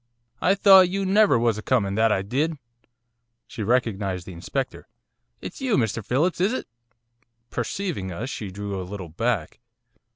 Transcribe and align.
I 0.41 0.55
thought 0.55 0.89
you 0.89 1.05
never 1.05 1.37
was 1.37 1.59
a 1.59 1.61
comin' 1.61 1.93
that 1.93 2.11
I 2.11 2.23
did.' 2.23 2.57
She 3.45 3.61
recognised 3.61 4.25
the 4.25 4.33
Inspector. 4.33 4.83
'It's 5.41 5.61
you, 5.61 5.77
Mr 5.77 6.03
Phillips, 6.03 6.41
is 6.41 6.53
it?' 6.53 6.67
Perceiving 7.51 8.11
us, 8.11 8.27
she 8.27 8.49
drew 8.49 8.81
a 8.81 8.81
little 8.81 9.09
back. 9.09 9.59